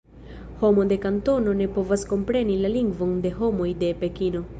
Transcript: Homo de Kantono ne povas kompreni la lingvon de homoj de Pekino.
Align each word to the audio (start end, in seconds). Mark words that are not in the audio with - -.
Homo 0.61 0.85
de 0.91 0.95
Kantono 1.03 1.53
ne 1.59 1.67
povas 1.75 2.05
kompreni 2.13 2.55
la 2.63 2.71
lingvon 2.77 3.13
de 3.27 3.33
homoj 3.41 3.69
de 3.85 3.93
Pekino. 4.01 4.43